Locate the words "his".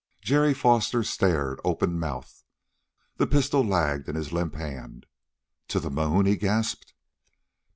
4.15-4.33